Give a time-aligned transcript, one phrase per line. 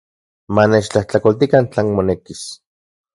[0.59, 2.43] Manechtlajtlakoltikan tlan monekis.